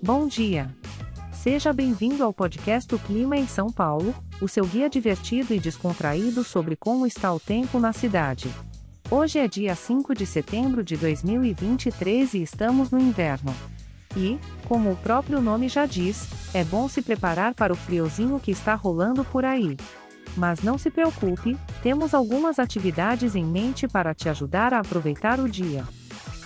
[0.00, 0.72] Bom dia!
[1.32, 6.44] Seja bem-vindo ao podcast O Clima em São Paulo, o seu guia divertido e descontraído
[6.44, 8.48] sobre como está o tempo na cidade.
[9.10, 13.52] Hoje é dia 5 de setembro de 2023 e estamos no inverno.
[14.16, 14.38] E,
[14.68, 18.76] como o próprio nome já diz, é bom se preparar para o friozinho que está
[18.76, 19.76] rolando por aí.
[20.36, 25.48] Mas não se preocupe, temos algumas atividades em mente para te ajudar a aproveitar o
[25.48, 25.84] dia.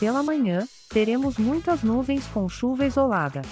[0.00, 3.42] Pela manhã, teremos muitas nuvens com chuva isolada.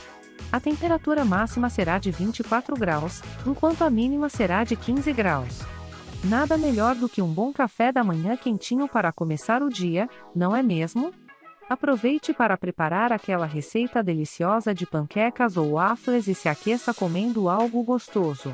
[0.53, 5.61] A temperatura máxima será de 24 graus, enquanto a mínima será de 15 graus.
[6.25, 10.55] Nada melhor do que um bom café da manhã quentinho para começar o dia, não
[10.55, 11.13] é mesmo?
[11.69, 17.83] Aproveite para preparar aquela receita deliciosa de panquecas ou waffles e se aqueça comendo algo
[17.83, 18.53] gostoso.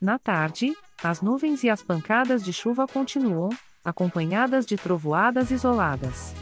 [0.00, 0.74] Na tarde,
[1.04, 3.50] as nuvens e as pancadas de chuva continuam,
[3.84, 6.34] acompanhadas de trovoadas isoladas.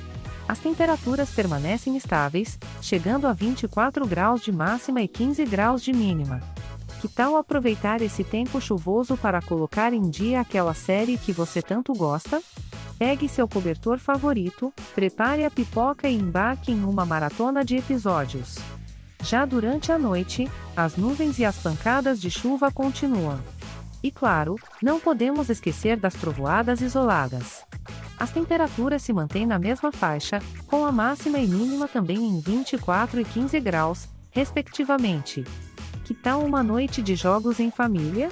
[0.47, 6.41] As temperaturas permanecem estáveis, chegando a 24 graus de máxima e 15 graus de mínima.
[7.01, 11.93] Que tal aproveitar esse tempo chuvoso para colocar em dia aquela série que você tanto
[11.93, 12.43] gosta?
[12.99, 18.57] Pegue seu cobertor favorito, prepare a pipoca e embarque em uma maratona de episódios.
[19.23, 23.40] Já durante a noite, as nuvens e as pancadas de chuva continuam.
[24.02, 27.65] E claro, não podemos esquecer das trovoadas isoladas.
[28.25, 33.21] As temperaturas se mantêm na mesma faixa, com a máxima e mínima também em 24
[33.21, 35.45] e 15 graus, respectivamente.
[36.07, 38.30] Que tal uma noite de jogos em família?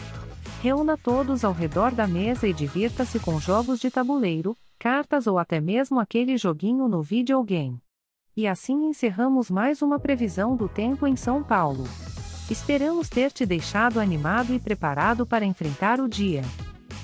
[0.63, 5.61] Reúna todos ao redor da mesa e divirta-se com jogos de tabuleiro, cartas ou até
[5.61, 7.79] mesmo aquele joguinho no videogame.
[8.35, 11.85] E assim encerramos mais uma previsão do tempo em São Paulo.
[12.51, 16.41] Esperamos ter te deixado animado e preparado para enfrentar o dia.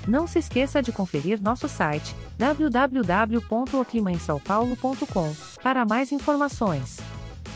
[0.09, 6.97] Não se esqueça de conferir nosso site www.oclimaemsaopaulo.com para mais informações.